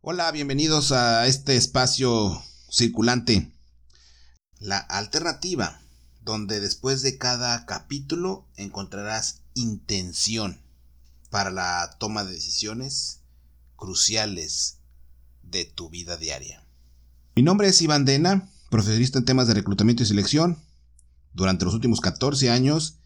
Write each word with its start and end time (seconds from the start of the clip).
Hola, 0.00 0.30
bienvenidos 0.32 0.92
a 0.92 1.26
este 1.26 1.56
espacio 1.56 2.42
circulante. 2.70 3.52
La 4.58 4.78
alternativa, 4.78 5.80
donde 6.22 6.60
después 6.60 7.02
de 7.02 7.18
cada 7.18 7.66
capítulo 7.66 8.46
encontrarás 8.56 9.42
intención 9.54 10.60
para 11.30 11.50
la 11.50 11.96
toma 11.98 12.24
de 12.24 12.32
decisiones 12.32 13.20
cruciales 13.76 14.78
de 15.42 15.64
tu 15.64 15.90
vida 15.90 16.16
diaria. 16.16 16.64
Mi 17.36 17.42
nombre 17.42 17.68
es 17.68 17.82
Iván 17.82 18.04
Dena, 18.04 18.48
profesionista 18.70 19.18
en 19.18 19.24
temas 19.24 19.48
de 19.48 19.54
reclutamiento 19.54 20.02
y 20.02 20.06
selección. 20.06 20.58
Durante 21.32 21.64
los 21.64 21.74
últimos 21.74 22.00
14 22.00 22.50
años 22.50 22.98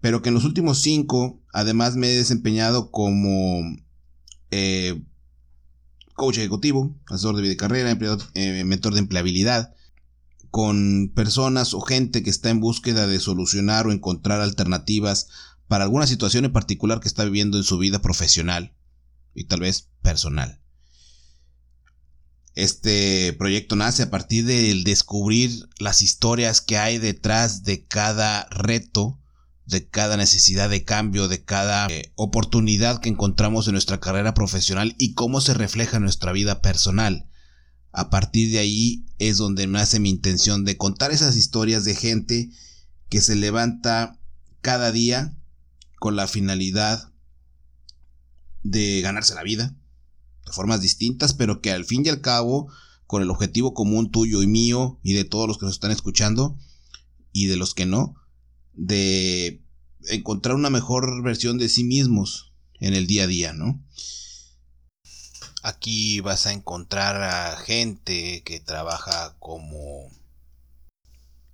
pero 0.00 0.22
que 0.22 0.30
en 0.30 0.34
los 0.34 0.44
últimos 0.44 0.80
cinco, 0.80 1.40
además 1.52 1.96
me 1.96 2.08
he 2.08 2.16
desempeñado 2.16 2.90
como 2.90 3.76
eh, 4.50 5.02
coach 6.20 6.36
ejecutivo, 6.36 6.94
asesor 7.06 7.34
de 7.34 7.40
vida 7.40 7.54
y 7.54 7.56
carrera, 7.56 7.98
eh, 8.34 8.64
mentor 8.64 8.92
de 8.92 8.98
empleabilidad, 8.98 9.72
con 10.50 11.10
personas 11.14 11.72
o 11.72 11.80
gente 11.80 12.22
que 12.22 12.28
está 12.28 12.50
en 12.50 12.60
búsqueda 12.60 13.06
de 13.06 13.18
solucionar 13.20 13.86
o 13.86 13.92
encontrar 13.92 14.42
alternativas 14.42 15.28
para 15.66 15.84
alguna 15.84 16.06
situación 16.06 16.44
en 16.44 16.52
particular 16.52 17.00
que 17.00 17.08
está 17.08 17.24
viviendo 17.24 17.56
en 17.56 17.64
su 17.64 17.78
vida 17.78 18.02
profesional 18.02 18.74
y 19.34 19.44
tal 19.44 19.60
vez 19.60 19.88
personal. 20.02 20.60
Este 22.54 23.32
proyecto 23.32 23.74
nace 23.74 24.02
a 24.02 24.10
partir 24.10 24.44
del 24.44 24.84
descubrir 24.84 25.70
las 25.78 26.02
historias 26.02 26.60
que 26.60 26.76
hay 26.76 26.98
detrás 26.98 27.62
de 27.62 27.86
cada 27.86 28.46
reto 28.50 29.18
de 29.70 29.88
cada 29.88 30.16
necesidad 30.16 30.68
de 30.68 30.84
cambio, 30.84 31.28
de 31.28 31.42
cada 31.44 31.86
eh, 31.88 32.12
oportunidad 32.16 33.00
que 33.00 33.08
encontramos 33.08 33.66
en 33.66 33.72
nuestra 33.72 34.00
carrera 34.00 34.34
profesional 34.34 34.94
y 34.98 35.14
cómo 35.14 35.40
se 35.40 35.54
refleja 35.54 35.96
en 35.96 36.02
nuestra 36.02 36.32
vida 36.32 36.60
personal. 36.60 37.28
A 37.92 38.10
partir 38.10 38.50
de 38.50 38.58
ahí 38.58 39.06
es 39.18 39.36
donde 39.36 39.66
nace 39.66 40.00
mi 40.00 40.10
intención 40.10 40.64
de 40.64 40.76
contar 40.76 41.10
esas 41.10 41.36
historias 41.36 41.84
de 41.84 41.94
gente 41.94 42.50
que 43.08 43.20
se 43.20 43.34
levanta 43.34 44.18
cada 44.60 44.92
día 44.92 45.34
con 45.98 46.16
la 46.16 46.26
finalidad 46.26 47.12
de 48.62 49.00
ganarse 49.00 49.34
la 49.34 49.42
vida 49.42 49.74
de 50.46 50.52
formas 50.52 50.80
distintas, 50.80 51.34
pero 51.34 51.60
que 51.60 51.72
al 51.72 51.84
fin 51.84 52.04
y 52.04 52.08
al 52.08 52.20
cabo, 52.20 52.72
con 53.06 53.22
el 53.22 53.30
objetivo 53.30 53.74
común 53.74 54.10
tuyo 54.10 54.42
y 54.42 54.46
mío 54.46 55.00
y 55.02 55.14
de 55.14 55.24
todos 55.24 55.48
los 55.48 55.58
que 55.58 55.66
nos 55.66 55.74
están 55.74 55.90
escuchando 55.90 56.56
y 57.32 57.46
de 57.46 57.56
los 57.56 57.74
que 57.74 57.86
no, 57.86 58.14
de 58.74 59.60
encontrar 60.08 60.54
una 60.54 60.70
mejor 60.70 61.22
versión 61.22 61.58
de 61.58 61.68
sí 61.68 61.84
mismos 61.84 62.52
en 62.80 62.94
el 62.94 63.06
día 63.06 63.24
a 63.24 63.26
día, 63.26 63.52
¿no? 63.52 63.82
Aquí 65.62 66.20
vas 66.20 66.46
a 66.46 66.52
encontrar 66.52 67.22
a 67.22 67.56
gente 67.56 68.42
que 68.44 68.60
trabaja 68.60 69.36
como 69.38 70.10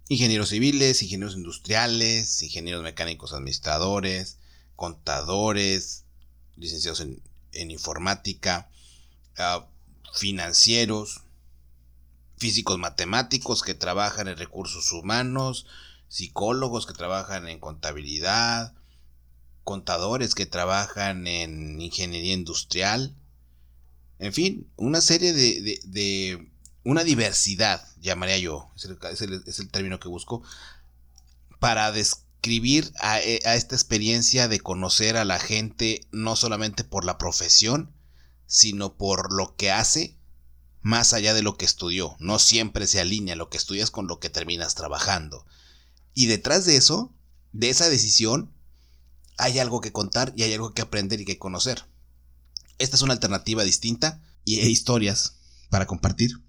ingenieros 0.08 0.50
civiles, 0.50 1.02
ingenieros 1.02 1.34
industriales, 1.34 2.42
ingenieros 2.42 2.82
mecánicos 2.82 3.32
administradores, 3.32 4.38
contadores, 4.76 6.04
licenciados 6.54 7.00
en, 7.00 7.70
informática, 7.70 8.70
ah, 9.38 9.66
financieros, 10.14 11.22
físicos 12.36 12.78
matemáticos 12.78 13.62
que 13.62 13.74
trabajan 13.74 14.28
en 14.28 14.36
recursos 14.36 14.92
humanos, 14.92 15.66
psicólogos 16.08 16.86
que 16.86 16.94
trabajan 16.94 17.48
en 17.48 17.60
contabilidad, 17.60 18.74
contadores 19.64 20.34
que 20.34 20.46
trabajan 20.46 21.26
en 21.26 21.80
ingeniería 21.80 22.34
industrial, 22.34 23.16
en 24.18 24.32
fin, 24.32 24.70
una 24.76 25.00
serie 25.00 25.32
de, 25.32 26.50
una 26.84 27.04
diversidad, 27.04 27.86
llamaría 28.00 28.38
yo, 28.38 28.70
es 28.76 29.20
el, 29.20 29.70
término 29.70 30.00
que 30.00 30.08
busco, 30.08 30.42
para 31.58 31.92
describir 31.92 32.92
a, 32.98 33.14
a 33.14 33.54
esta 33.54 33.74
experiencia 33.74 34.48
de 34.48 34.60
conocer 34.60 35.16
a 35.16 35.24
la 35.24 35.38
gente 35.38 36.06
no 36.12 36.36
solamente 36.36 36.84
por 36.84 37.04
la 37.04 37.18
profesión, 37.18 37.92
sino 38.46 38.96
por 38.96 39.32
lo 39.32 39.56
que 39.56 39.70
hace 39.70 40.16
más 40.80 41.12
allá 41.12 41.34
de 41.34 41.42
lo 41.42 41.58
que 41.58 41.64
estudió. 41.64 42.16
No 42.20 42.38
siempre 42.38 42.86
se 42.86 43.00
alinea 43.00 43.34
lo 43.34 43.50
que 43.50 43.56
estudias 43.56 43.90
con 43.90 44.06
lo 44.06 44.20
que 44.20 44.30
terminas 44.30 44.76
trabajando. 44.76 45.44
Y 46.18 46.26
detrás 46.26 46.64
de 46.64 46.78
eso, 46.78 47.14
de 47.52 47.68
esa 47.68 47.90
decisión, 47.90 48.50
hay 49.36 49.58
algo 49.58 49.82
que 49.82 49.92
contar 49.92 50.32
y 50.34 50.44
hay 50.44 50.54
algo 50.54 50.72
que 50.72 50.80
aprender 50.80 51.20
y 51.20 51.26
que 51.26 51.38
conocer. 51.38 51.84
Esta 52.78 52.96
es 52.96 53.02
una 53.02 53.12
alternativa 53.12 53.64
distinta 53.64 54.24
y 54.42 54.60
hay 54.60 54.70
historias 54.70 55.36
para 55.68 55.86
compartir. 55.86 56.42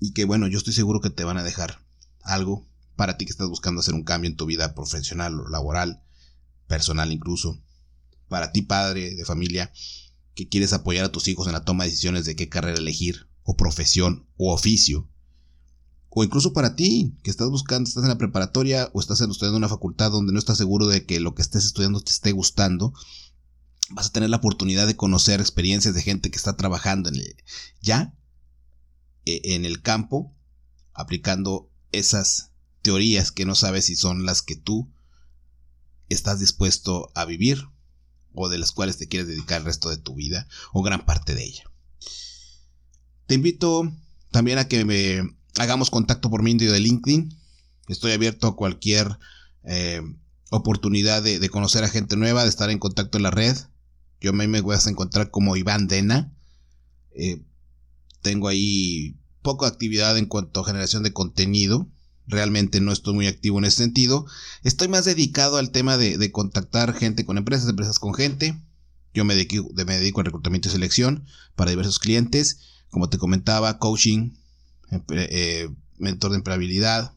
Y 0.00 0.12
que 0.12 0.24
bueno, 0.24 0.48
yo 0.48 0.58
estoy 0.58 0.72
seguro 0.72 1.00
que 1.00 1.10
te 1.10 1.22
van 1.22 1.38
a 1.38 1.44
dejar 1.44 1.86
algo 2.22 2.66
para 2.96 3.16
ti 3.16 3.26
que 3.26 3.30
estás 3.30 3.48
buscando 3.48 3.80
hacer 3.80 3.94
un 3.94 4.02
cambio 4.02 4.28
en 4.28 4.36
tu 4.36 4.44
vida 4.44 4.74
profesional 4.74 5.38
o 5.38 5.48
laboral, 5.48 6.02
personal 6.66 7.12
incluso. 7.12 7.62
Para 8.26 8.50
ti 8.50 8.62
padre 8.62 9.14
de 9.14 9.24
familia 9.24 9.72
que 10.34 10.48
quieres 10.48 10.72
apoyar 10.72 11.04
a 11.04 11.12
tus 11.12 11.28
hijos 11.28 11.46
en 11.46 11.52
la 11.52 11.64
toma 11.64 11.84
de 11.84 11.90
decisiones 11.90 12.24
de 12.24 12.34
qué 12.34 12.48
carrera 12.48 12.78
elegir, 12.78 13.28
o 13.44 13.56
profesión, 13.56 14.26
o 14.36 14.52
oficio 14.52 15.11
o 16.14 16.22
incluso 16.22 16.52
para 16.52 16.76
ti, 16.76 17.16
que 17.22 17.30
estás 17.30 17.48
buscando, 17.48 17.88
estás 17.88 18.02
en 18.02 18.10
la 18.10 18.18
preparatoria 18.18 18.90
o 18.92 19.00
estás 19.00 19.20
estudiando 19.22 19.56
en 19.56 19.62
una 19.62 19.68
facultad 19.68 20.10
donde 20.10 20.32
no 20.32 20.38
estás 20.38 20.58
seguro 20.58 20.86
de 20.86 21.06
que 21.06 21.20
lo 21.20 21.34
que 21.34 21.40
estés 21.40 21.64
estudiando 21.64 22.02
te 22.02 22.10
esté 22.10 22.32
gustando, 22.32 22.92
vas 23.90 24.08
a 24.08 24.12
tener 24.12 24.28
la 24.28 24.36
oportunidad 24.36 24.86
de 24.86 24.96
conocer 24.96 25.40
experiencias 25.40 25.94
de 25.94 26.02
gente 26.02 26.30
que 26.30 26.36
está 26.36 26.54
trabajando 26.54 27.10
ya 27.80 28.14
e, 29.24 29.54
en 29.54 29.64
el 29.64 29.80
campo, 29.80 30.34
aplicando 30.92 31.70
esas 31.92 32.50
teorías 32.82 33.32
que 33.32 33.46
no 33.46 33.54
sabes 33.54 33.86
si 33.86 33.96
son 33.96 34.26
las 34.26 34.42
que 34.42 34.56
tú 34.56 34.92
estás 36.10 36.40
dispuesto 36.40 37.10
a 37.14 37.24
vivir 37.24 37.68
o 38.34 38.50
de 38.50 38.58
las 38.58 38.72
cuales 38.72 38.98
te 38.98 39.08
quieres 39.08 39.28
dedicar 39.28 39.60
el 39.60 39.66
resto 39.66 39.88
de 39.88 39.96
tu 39.96 40.14
vida 40.14 40.46
o 40.74 40.82
gran 40.82 41.06
parte 41.06 41.34
de 41.34 41.44
ella. 41.44 41.64
Te 43.26 43.34
invito 43.34 43.90
también 44.30 44.58
a 44.58 44.68
que 44.68 44.84
me 44.84 45.41
hagamos 45.58 45.90
contacto 45.90 46.30
por 46.30 46.42
medio 46.42 46.72
de 46.72 46.80
LinkedIn. 46.80 47.36
Estoy 47.88 48.12
abierto 48.12 48.46
a 48.46 48.56
cualquier 48.56 49.18
eh, 49.64 50.02
oportunidad 50.50 51.22
de, 51.22 51.48
conocer 51.48 51.84
a 51.84 51.88
gente 51.88 52.16
nueva, 52.16 52.42
de 52.42 52.48
estar 52.48 52.70
en 52.70 52.78
contacto 52.78 53.18
en 53.18 53.24
la 53.24 53.30
red. 53.30 53.56
Yo 54.20 54.32
me 54.32 54.60
voy 54.60 54.76
a 54.76 54.90
encontrar 54.90 55.30
como 55.30 55.56
Iván 55.56 55.88
Dena. 55.88 56.32
Eh, 57.14 57.42
tengo 58.22 58.48
ahí 58.48 59.16
poca 59.42 59.66
actividad 59.66 60.16
en 60.16 60.26
cuanto 60.26 60.60
a 60.60 60.64
generación 60.64 61.02
de 61.02 61.12
contenido. 61.12 61.88
Realmente 62.26 62.80
no 62.80 62.92
estoy 62.92 63.14
muy 63.14 63.26
activo 63.26 63.58
en 63.58 63.64
ese 63.64 63.78
sentido. 63.78 64.26
Estoy 64.62 64.88
más 64.88 65.04
dedicado 65.04 65.56
al 65.56 65.70
tema 65.70 65.98
de, 65.98 66.30
contactar 66.30 66.94
gente 66.94 67.24
con 67.24 67.36
empresas, 67.36 67.68
empresas 67.68 67.98
con 67.98 68.14
gente. 68.14 68.60
Yo 69.12 69.24
me 69.24 69.34
dedico, 69.34 69.68
me 69.74 69.98
dedico 69.98 70.20
al 70.20 70.26
reclutamiento 70.26 70.68
y 70.68 70.72
selección 70.72 71.26
para 71.56 71.70
diversos 71.70 71.98
clientes. 71.98 72.60
Como 72.90 73.08
te 73.08 73.18
comentaba, 73.18 73.78
coaching, 73.78 74.30
eh, 75.10 75.68
mentor 75.98 76.32
de 76.32 76.36
empleabilidad, 76.38 77.16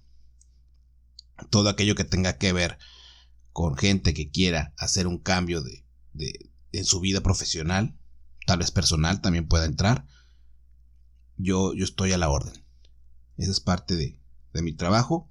todo 1.50 1.70
aquello 1.70 1.96
que 1.96 2.04
tenga 2.04 2.38
que 2.38 2.54
ver 2.54 2.78
con 3.52 3.78
gente 3.78 4.14
que 4.14 4.30
quiera 4.30 4.74
hacer 4.78 5.08
un 5.08 5.18
cambio 5.18 5.62
de, 5.62 5.84
en 6.72 6.86
su 6.86 7.00
vida 7.00 7.22
profesional, 7.22 7.98
tal 8.46 8.60
vez 8.60 8.72
personal 8.72 9.22
también 9.22 9.48
pueda 9.48 9.66
entrar, 9.66 10.06
yo, 11.38 11.74
yo 11.74 11.84
estoy 11.84 12.12
a 12.14 12.18
la 12.18 12.30
orden. 12.30 12.64
Esa 13.38 13.52
es 13.52 13.60
parte 13.60 13.96
de, 13.96 14.20
mi 14.62 14.72
trabajo 14.72 15.30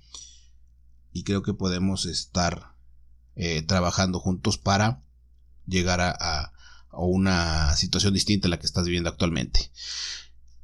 y 1.15 1.25
creo 1.25 1.43
que 1.43 1.55
podemos 1.55 2.05
estar 2.05 2.75
eh, 3.37 3.63
trabajando 3.63 4.21
juntos 4.21 4.59
para 4.59 5.03
llegar 5.67 6.03
a, 6.03 6.11
a, 6.11 6.53
una 6.91 7.75
situación 7.75 8.13
distinta 8.13 8.49
a 8.49 8.51
la 8.51 8.59
que 8.59 8.67
estás 8.67 8.85
viviendo 8.85 9.09
actualmente. 9.09 9.71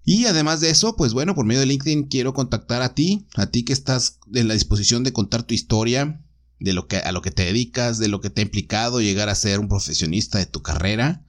Y 0.05 0.26
además 0.26 0.61
de 0.61 0.70
eso, 0.70 0.97
pues 0.97 1.12
bueno, 1.12 1.35
por 1.35 1.44
medio 1.44 1.61
de 1.61 1.67
LinkedIn 1.67 2.05
quiero 2.05 2.32
contactar 2.32 2.82
a 2.82 2.94
ti, 2.94 3.26
a 3.37 3.47
ti 3.47 3.64
que 3.64 3.73
estás 3.73 4.19
en 4.32 4.49
la 4.49 4.55
disposición 4.55 5.05
de 5.05 5.12
contar 5.12 5.43
tu 5.43 5.55
historia, 5.55 6.25
de 6.58 6.73
lo 6.73 6.88
que 6.88 6.99
a 6.99 7.12
lo 7.12 7.23
que 7.23 7.31
te 7.31 7.44
dedicas, 7.44 7.99
de 7.99 8.08
lo 8.08 8.20
que 8.20 8.31
te 8.31 8.41
ha 8.41 8.44
implicado 8.44 9.00
llegar 9.00 9.29
a 9.29 9.35
ser 9.35 9.61
un 9.61 9.69
profesionista 9.69 10.38
de 10.38 10.47
tu 10.47 10.62
carrera. 10.62 11.25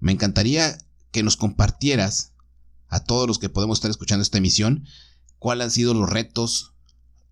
Me 0.00 0.12
encantaría 0.12 0.78
que 1.10 1.22
nos 1.22 1.36
compartieras 1.36 2.32
a 2.88 3.04
todos 3.04 3.26
los 3.26 3.38
que 3.38 3.48
podemos 3.48 3.78
estar 3.78 3.90
escuchando 3.90 4.22
esta 4.22 4.38
emisión 4.38 4.86
cuáles 5.38 5.66
han 5.66 5.70
sido 5.70 5.94
los 5.94 6.08
retos, 6.08 6.72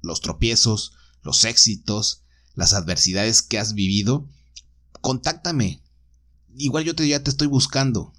los 0.03 0.21
tropiezos, 0.21 0.93
los 1.23 1.45
éxitos, 1.45 2.23
las 2.55 2.75
adversidades 2.75 3.43
que 3.43 3.59
has 3.59 3.75
vivido. 3.75 4.29
Contáctame. 5.01 5.83
Igual 6.55 6.85
yo 6.85 6.95
te, 6.95 7.09
ya 7.09 7.23
te 7.23 7.31
estoy 7.31 7.47
buscando 7.47 8.13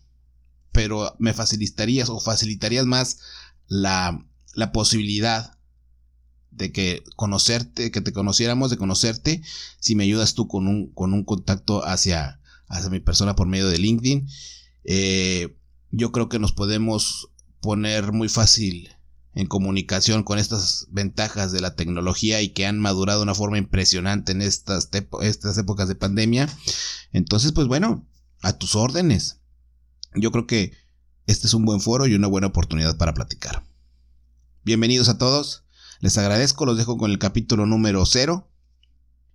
pero 0.73 1.15
me 1.19 1.33
facilitarías 1.33 2.09
o 2.09 2.19
facilitarías 2.19 2.85
más 2.85 3.19
la, 3.67 4.25
la 4.53 4.71
posibilidad 4.71 5.57
de 6.51 6.71
que 6.71 7.03
conocerte, 7.15 7.91
que 7.91 8.01
te 8.01 8.13
conociéramos, 8.13 8.69
de 8.69 8.77
conocerte, 8.77 9.41
si 9.79 9.95
me 9.95 10.03
ayudas 10.03 10.33
tú 10.33 10.47
con 10.47 10.67
un, 10.67 10.91
con 10.93 11.13
un 11.13 11.23
contacto 11.23 11.85
hacia, 11.85 12.41
hacia 12.67 12.89
mi 12.89 12.99
persona 12.99 13.35
por 13.35 13.47
medio 13.47 13.67
de 13.67 13.77
LinkedIn. 13.77 14.27
Eh, 14.83 15.57
yo 15.91 16.11
creo 16.11 16.29
que 16.29 16.39
nos 16.39 16.51
podemos 16.51 17.29
poner 17.61 18.11
muy 18.11 18.29
fácil 18.29 18.89
en 19.35 19.47
comunicación 19.47 20.23
con 20.23 20.37
estas 20.37 20.87
ventajas 20.91 21.51
de 21.51 21.61
la 21.61 21.75
tecnología 21.75 22.41
y 22.41 22.49
que 22.49 22.65
han 22.65 22.79
madurado 22.79 23.19
de 23.19 23.23
una 23.23 23.35
forma 23.35 23.57
impresionante 23.57 24.31
en 24.31 24.41
estas, 24.41 24.89
estas 25.21 25.57
épocas 25.57 25.87
de 25.87 25.95
pandemia. 25.95 26.47
Entonces, 27.11 27.51
pues 27.51 27.67
bueno, 27.67 28.05
a 28.41 28.53
tus 28.53 28.75
órdenes. 28.75 29.39
Yo 30.15 30.31
creo 30.31 30.47
que 30.47 30.73
este 31.25 31.47
es 31.47 31.53
un 31.53 31.65
buen 31.65 31.81
foro 31.81 32.07
y 32.07 32.15
una 32.15 32.27
buena 32.27 32.47
oportunidad 32.47 32.97
para 32.97 33.13
platicar. 33.13 33.63
Bienvenidos 34.63 35.09
a 35.09 35.17
todos. 35.17 35.63
Les 35.99 36.17
agradezco, 36.17 36.65
los 36.65 36.77
dejo 36.77 36.97
con 36.97 37.11
el 37.11 37.19
capítulo 37.19 37.65
número 37.65 38.05
0. 38.05 38.49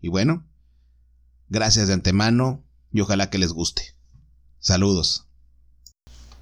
Y 0.00 0.08
bueno, 0.08 0.46
gracias 1.48 1.88
de 1.88 1.94
antemano 1.94 2.64
y 2.92 3.00
ojalá 3.00 3.30
que 3.30 3.38
les 3.38 3.52
guste. 3.52 3.96
Saludos. 4.60 5.27